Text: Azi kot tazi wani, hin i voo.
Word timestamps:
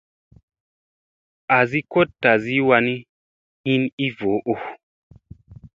Azi 1.57 1.79
kot 1.91 2.09
tazi 2.23 2.55
wani, 2.67 2.95
hin 3.65 3.83
i 4.05 4.07
voo. 4.17 4.57